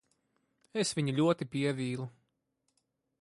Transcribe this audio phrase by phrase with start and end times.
[0.83, 2.09] Es viņu ļoti pievīlu.